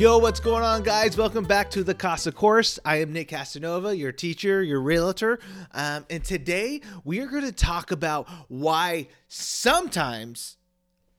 [0.00, 1.14] Yo, what's going on, guys?
[1.14, 2.78] Welcome back to the Casa Course.
[2.86, 5.38] I am Nick Casanova, your teacher, your realtor.
[5.74, 10.56] Um, and today we are going to talk about why sometimes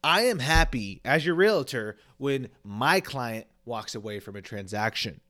[0.03, 5.21] I am happy as your realtor when my client walks away from a transaction.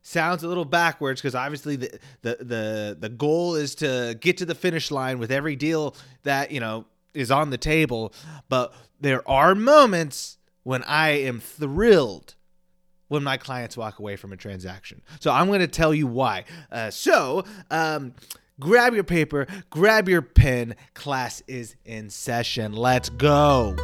[0.00, 4.46] Sounds a little backwards because obviously the, the the the goal is to get to
[4.46, 8.14] the finish line with every deal that you know is on the table,
[8.48, 12.34] but there are moments when I am thrilled
[13.08, 15.02] when my clients walk away from a transaction.
[15.20, 16.44] So I'm going to tell you why.
[16.70, 18.14] Uh, so um,
[18.60, 20.74] grab your paper, grab your pen.
[20.94, 22.72] Class is in session.
[22.72, 23.76] Let's go.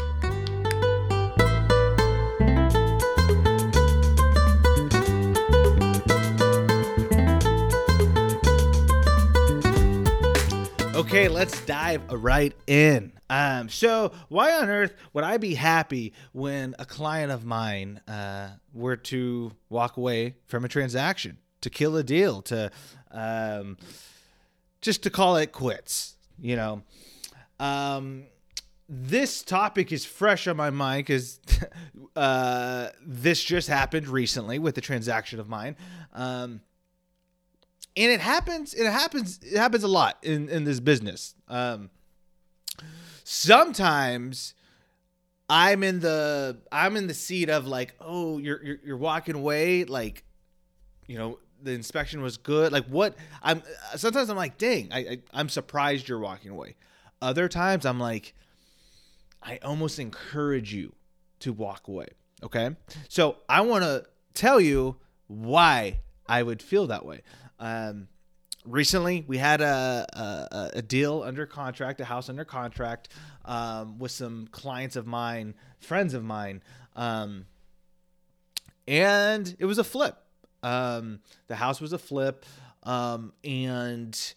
[11.12, 13.12] Okay, let's dive right in.
[13.28, 18.48] Um, so, why on earth would I be happy when a client of mine uh,
[18.72, 22.70] were to walk away from a transaction, to kill a deal, to
[23.10, 23.76] um,
[24.80, 26.16] just to call it quits?
[26.38, 26.82] You know,
[27.60, 28.24] um,
[28.88, 31.40] this topic is fresh on my mind because
[32.16, 35.76] uh, this just happened recently with a transaction of mine.
[36.14, 36.62] Um,
[37.96, 41.34] and it happens it happens it happens a lot in in this business.
[41.48, 41.90] Um
[43.24, 44.54] sometimes
[45.48, 49.84] i'm in the i'm in the seat of like oh you're you're, you're walking away
[49.84, 50.24] like
[51.06, 52.72] you know the inspection was good.
[52.72, 53.62] Like what i'm
[53.96, 56.76] sometimes i'm like dang I, I i'm surprised you're walking away.
[57.20, 58.34] Other times i'm like
[59.42, 60.94] i almost encourage you
[61.40, 62.08] to walk away
[62.42, 62.70] okay?
[63.08, 64.96] So i want to tell you
[65.28, 67.22] why i would feel that way
[67.62, 68.08] um,
[68.66, 73.08] recently, we had a, a, a deal under contract, a house under contract,
[73.44, 76.60] um, with some clients of mine, friends of mine,
[76.96, 77.46] um,
[78.88, 80.16] and it was a flip.
[80.64, 82.44] Um, the house was a flip,
[82.82, 84.34] um, and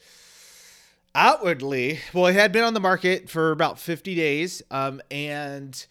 [1.16, 5.88] outwardly, well, it had been on the market for about 50 days, um, and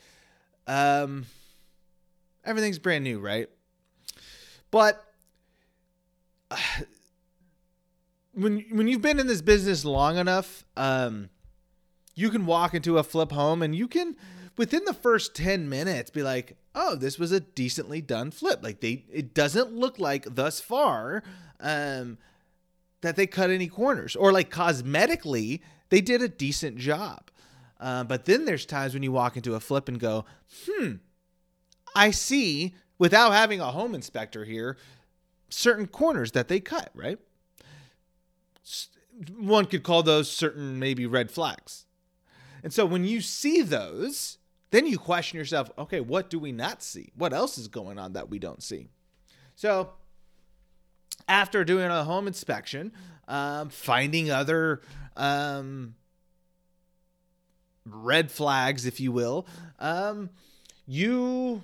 [2.44, 3.48] everything's brand new, right?
[4.70, 5.04] But
[8.34, 11.30] when when you've been in this business long enough, um,
[12.14, 14.16] you can walk into a flip home and you can
[14.56, 18.80] within the first 10 minutes be like, "Oh, this was a decently done flip." Like
[18.80, 21.22] they it doesn't look like thus far
[21.60, 22.18] um
[23.00, 27.30] that they cut any corners or like cosmetically they did a decent job.
[27.78, 30.24] Uh, but then there's times when you walk into a flip and go,
[30.66, 30.94] "Hmm,
[31.94, 34.76] I see without having a home inspector here
[35.50, 37.18] certain corners that they cut, right?"
[39.36, 41.86] One could call those certain maybe red flags.
[42.62, 44.38] And so when you see those,
[44.70, 47.12] then you question yourself, okay, what do we not see?
[47.14, 48.88] What else is going on that we don't see?
[49.54, 49.90] So
[51.28, 52.92] after doing a home inspection,
[53.28, 54.80] um, finding other
[55.16, 55.94] um,
[57.86, 59.46] red flags, if you will,
[59.78, 60.30] um,
[60.86, 61.62] you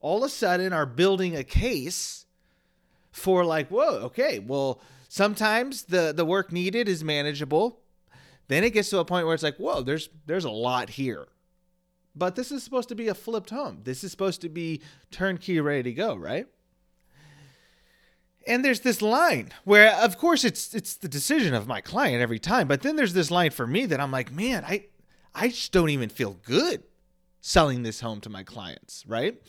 [0.00, 2.26] all of a sudden are building a case
[3.10, 7.80] for like, whoa, okay, well, Sometimes the the work needed is manageable.
[8.48, 11.26] Then it gets to a point where it's like, whoa, there's there's a lot here.
[12.14, 13.80] But this is supposed to be a flipped home.
[13.84, 14.80] This is supposed to be
[15.10, 16.46] turnkey ready to go, right?
[18.46, 22.38] And there's this line where of course it's it's the decision of my client every
[22.38, 24.86] time, but then there's this line for me that I'm like, man, I
[25.34, 26.82] I just don't even feel good
[27.40, 29.40] selling this home to my clients, right?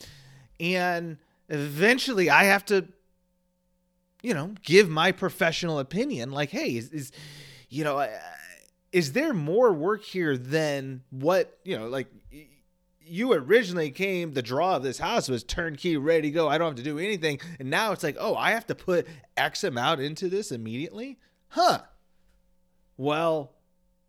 [0.60, 1.18] And
[1.50, 2.88] eventually I have to
[4.28, 6.32] you know, give my professional opinion.
[6.32, 7.12] Like, hey, is, is
[7.70, 8.06] you know,
[8.92, 11.88] is there more work here than what you know?
[11.88, 12.08] Like,
[13.00, 14.34] you originally came.
[14.34, 16.50] The draw of this house was turnkey, ready to go.
[16.50, 19.08] I don't have to do anything, and now it's like, oh, I have to put
[19.38, 21.80] X amount into this immediately, huh?
[22.98, 23.54] Well,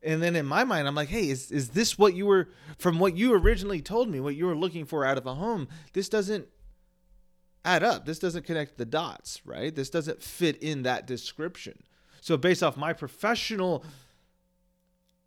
[0.03, 2.99] and then in my mind, I'm like, hey, is is this what you were from
[2.99, 5.69] what you originally told me, what you were looking for out of a home?
[5.93, 6.49] This doesn't
[7.65, 8.07] add up.
[8.07, 9.75] This doesn't connect the dots, right?
[9.75, 11.83] This doesn't fit in that description.
[12.21, 13.85] So, based off my professional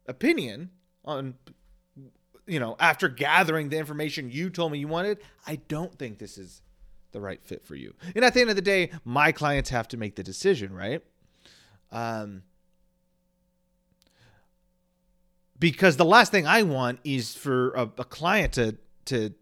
[0.07, 0.71] opinion
[1.05, 1.35] on,
[2.45, 6.37] you know, after gathering the information you told me you wanted, I don't think this
[6.37, 6.61] is
[7.11, 7.93] the right fit for you.
[8.15, 11.03] And at the end of the day, my clients have to make the decision, right?
[11.91, 12.43] Um,
[15.59, 19.33] because the last thing I want is for a, a client to to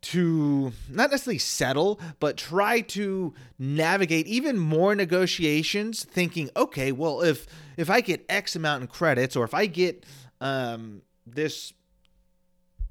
[0.00, 7.46] to not necessarily settle, but try to navigate even more negotiations, thinking, okay, well, if
[7.76, 10.04] if I get X amount in credits, or if I get
[10.40, 11.72] um, this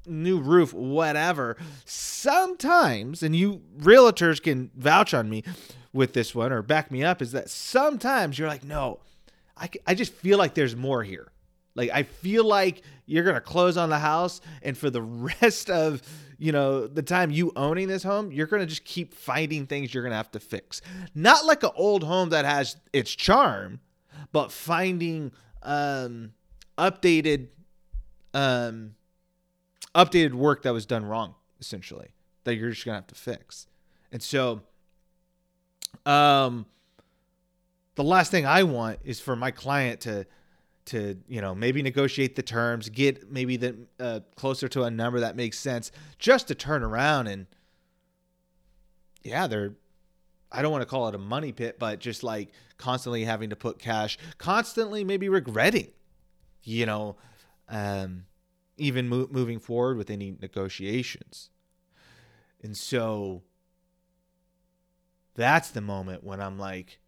[0.08, 1.56] new roof, whatever.
[1.84, 5.44] Sometimes, and you realtors can vouch on me
[5.92, 9.00] with this one or back me up, is that sometimes you're like, no,
[9.56, 11.30] I, I just feel like there's more here.
[11.78, 15.00] Like I feel like you're gonna close on the house, and for the
[15.40, 16.02] rest of
[16.36, 20.02] you know the time you owning this home, you're gonna just keep finding things you're
[20.02, 20.82] gonna have to fix.
[21.14, 23.78] Not like an old home that has its charm,
[24.32, 25.30] but finding
[25.62, 26.32] um,
[26.76, 27.46] updated
[28.34, 28.96] um,
[29.94, 32.08] updated work that was done wrong, essentially
[32.42, 33.68] that you're just gonna have to fix.
[34.10, 34.62] And so,
[36.04, 36.66] um,
[37.94, 40.26] the last thing I want is for my client to
[40.88, 45.20] to you know maybe negotiate the terms get maybe the uh, closer to a number
[45.20, 47.46] that makes sense just to turn around and
[49.22, 49.74] yeah they're
[50.50, 53.56] i don't want to call it a money pit but just like constantly having to
[53.56, 55.88] put cash constantly maybe regretting
[56.62, 57.16] you know
[57.68, 58.24] um
[58.78, 61.50] even mo- moving forward with any negotiations.
[62.62, 63.42] And so
[65.34, 66.98] that's the moment when i'm like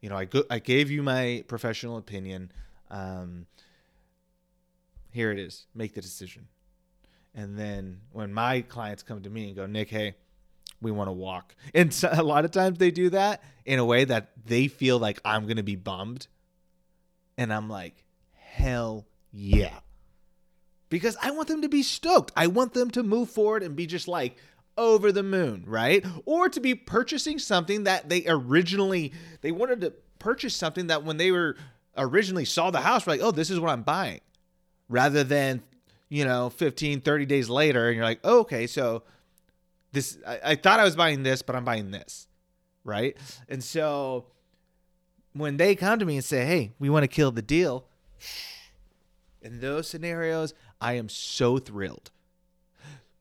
[0.00, 2.52] you know, I go, I gave you my professional opinion.
[2.90, 3.46] Um,
[5.10, 5.66] here it is.
[5.74, 6.48] Make the decision.
[7.34, 10.16] And then when my clients come to me and go, Nick, hey,
[10.80, 11.54] we want to walk.
[11.74, 14.98] And so, a lot of times they do that in a way that they feel
[14.98, 16.26] like I'm going to be bummed.
[17.36, 19.78] And I'm like, hell yeah.
[20.88, 22.32] Because I want them to be stoked.
[22.34, 24.36] I want them to move forward and be just like,
[24.80, 26.04] over the moon, right?
[26.24, 29.12] Or to be purchasing something that they originally
[29.42, 31.56] they wanted to purchase something that when they were
[31.96, 34.20] originally saw the house, were like, oh, this is what I'm buying.
[34.88, 35.62] Rather than,
[36.08, 39.02] you know, 15, 30 days later, and you're like, oh, okay, so
[39.92, 42.26] this I, I thought I was buying this, but I'm buying this.
[42.82, 43.16] Right.
[43.48, 44.26] And so
[45.34, 47.86] when they come to me and say, Hey, we want to kill the deal,
[49.42, 52.10] in those scenarios, I am so thrilled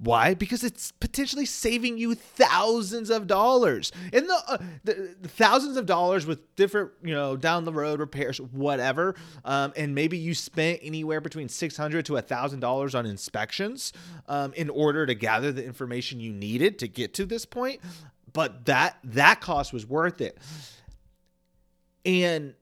[0.02, 0.34] why?
[0.34, 3.92] Because it's potentially saving you thousands of dollars.
[4.14, 8.00] And the, uh, the, the, thousands of dollars with different, you know, down the road
[8.00, 9.16] repairs, whatever.
[9.44, 13.92] Um, and maybe you spent anywhere between 600 to $1,000 on inspections
[14.30, 17.82] um, in order to gather the information you needed to get to this point.
[18.32, 20.38] But that that cost was worth it.
[22.06, 22.54] And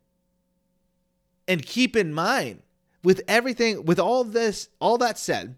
[1.47, 2.63] and keep in mind
[3.03, 5.55] with everything with all this all that said,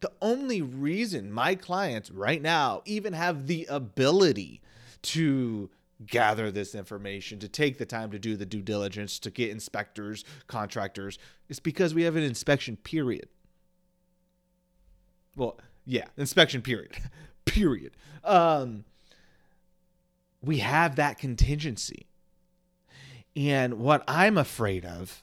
[0.00, 4.60] the only reason my clients right now even have the ability
[5.02, 5.70] to
[6.06, 10.24] gather this information, to take the time to do the due diligence, to get inspectors,
[10.46, 11.18] contractors,
[11.48, 13.28] is because we have an inspection period.
[15.36, 16.96] Well, yeah, inspection period.
[17.44, 17.92] period.
[18.22, 18.84] Um,
[20.42, 22.06] we have that contingency.
[23.36, 25.22] And what I'm afraid of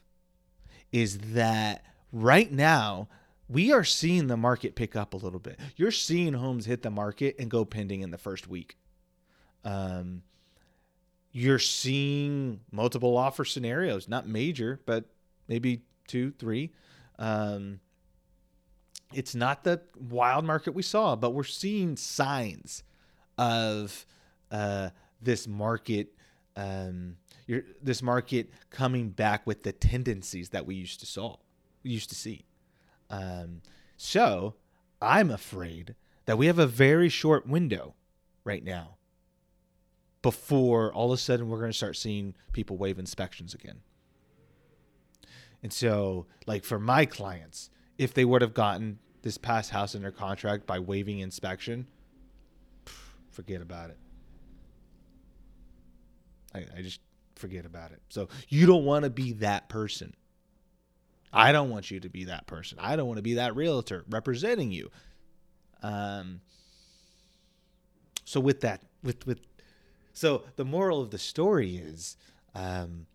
[0.91, 3.07] is that right now
[3.51, 5.59] we are seeing the market pick up a little bit.
[5.75, 8.77] You're seeing homes hit the market and go pending in the first week.
[9.65, 10.23] Um,
[11.31, 15.05] you're seeing multiple offer scenarios, not major, but
[15.47, 16.71] maybe two, three.
[17.19, 17.79] Um,
[19.13, 22.83] it's not the wild market we saw, but we're seeing signs
[23.37, 24.05] of
[24.49, 24.89] uh,
[25.21, 26.13] this market,
[26.55, 27.17] um,
[27.81, 31.37] this market coming back with the tendencies that we used to saw,
[31.83, 32.45] used to see.
[33.11, 33.61] Um,
[33.97, 34.55] so
[35.01, 37.93] I'm afraid that we have a very short window
[38.43, 38.95] right now
[40.21, 43.81] before all of a sudden we're going to start seeing people waive inspections again.
[45.61, 50.11] And so, like for my clients, if they would have gotten this past house under
[50.11, 51.85] contract by waiving inspection,
[53.29, 53.97] forget about it.
[56.55, 57.01] I, I just
[57.35, 58.01] forget about it.
[58.09, 60.15] So you don't want to be that person.
[61.33, 62.77] I don't want you to be that person.
[62.81, 64.89] I don't want to be that realtor representing you.
[65.81, 66.41] Um,
[68.25, 69.39] so with that, with with,
[70.13, 72.17] so the moral of the story is,
[72.53, 73.05] um,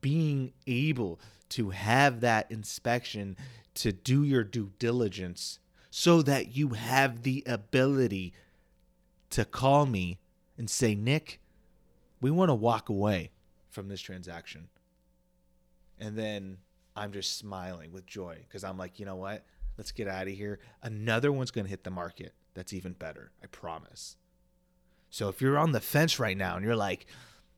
[0.00, 3.36] being able to have that inspection
[3.74, 5.58] to do your due diligence,
[5.90, 8.34] so that you have the ability
[9.30, 10.18] to call me
[10.58, 11.40] and say, Nick,
[12.20, 13.30] we want to walk away
[13.70, 14.68] from this transaction,
[15.98, 16.58] and then
[16.98, 19.44] I'm just smiling with joy because I'm like, you know what?
[19.76, 20.58] Let's get out of here.
[20.82, 23.30] Another one's going to hit the market that's even better.
[23.42, 24.16] I promise.
[25.10, 27.06] So if you're on the fence right now and you're like,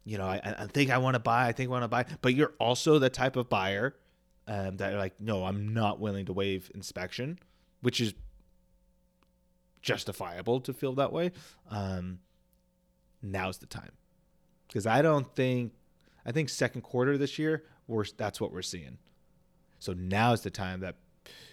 [0.04, 2.04] you know, I, I think I want to buy, I think I want to buy,
[2.20, 3.97] but you're also the type of buyer
[4.47, 7.38] um, that like, no, I'm not willing to waive inspection,
[7.80, 8.14] which is
[9.82, 11.32] justifiable to feel that way.
[11.70, 12.20] Um,
[13.23, 13.92] now's the time
[14.68, 15.73] because I don't think,
[16.26, 18.99] I think second quarter this year, we're that's what we're seeing.
[19.80, 20.96] So now is the time that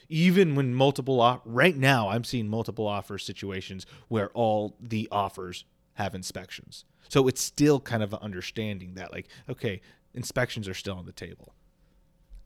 [0.10, 5.66] even when multiple off right now I'm seeing multiple offer situations where all the offers
[5.96, 6.86] have inspections.
[7.10, 9.82] So it's still kind of understanding that like okay,
[10.14, 11.54] inspections are still on the table.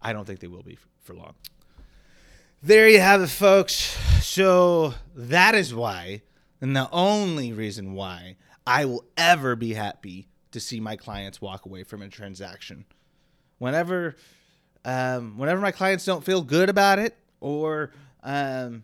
[0.02, 1.36] I don't think they will be for long.
[2.64, 3.98] There you have it folks.
[4.22, 6.22] So that is why
[6.62, 11.66] and the only reason why I will ever be happy to see my clients walk
[11.66, 12.86] away from a transaction.
[13.58, 14.16] Whenever
[14.86, 17.92] um, whenever my clients don't feel good about it or
[18.24, 18.84] um,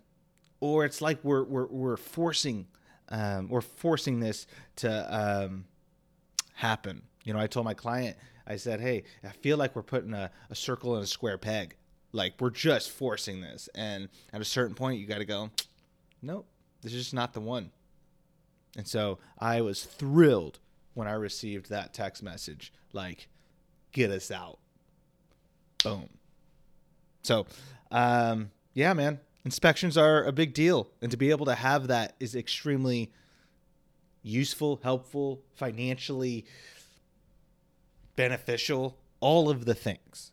[0.59, 2.67] or it's like we're we're, we're forcing
[3.09, 5.65] um, we're forcing this to um,
[6.55, 7.03] happen.
[7.23, 10.31] You know, I told my client, I said, "Hey, I feel like we're putting a,
[10.49, 11.75] a circle in a square peg.
[12.11, 15.51] Like we're just forcing this, and at a certain point, you got to go,
[16.21, 16.47] nope,
[16.81, 17.71] this is just not the one."
[18.75, 20.59] And so I was thrilled
[20.93, 23.27] when I received that text message, like,
[23.91, 24.59] "Get us out."
[25.83, 26.09] Boom.
[27.23, 27.45] So,
[27.91, 32.15] um, yeah, man, inspections are a big deal, and to be able to have that
[32.19, 33.11] is extremely
[34.21, 36.45] useful, helpful, financially
[38.15, 40.31] beneficial, all of the things.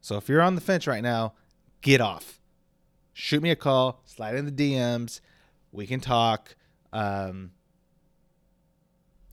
[0.00, 1.34] So if you're on the fence right now,
[1.82, 2.40] get off.
[3.12, 5.20] Shoot me a call, slide in the DMs.
[5.72, 6.54] We can talk.
[6.92, 7.52] Um,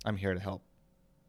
[0.06, 0.67] I'm here to help.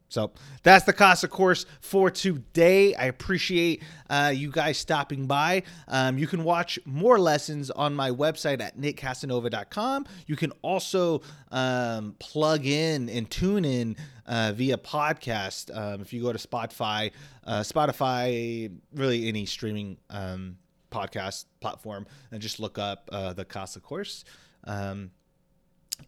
[0.08, 2.94] So that's the Casa course for today.
[2.94, 5.64] I appreciate uh, you guys stopping by.
[5.86, 10.06] Um, you can watch more lessons on my website at nickcasanova.com.
[10.26, 13.96] You can also um, plug in and tune in
[14.26, 15.76] uh, via podcast.
[15.76, 17.12] Um, if you go to Spotify,
[17.44, 20.56] uh, Spotify, really any streaming um,
[20.90, 24.24] podcast platform, and just look up uh, the Casa course.
[24.64, 25.10] Um,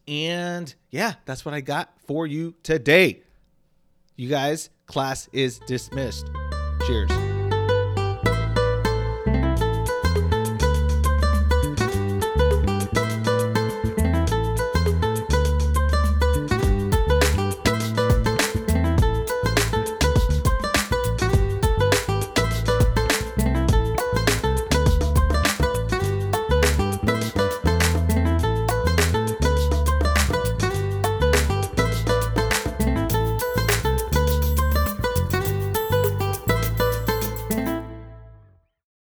[0.07, 3.23] and yeah, that's what I got for you today.
[4.21, 6.31] You guys, class is dismissed.
[6.87, 7.30] Cheers.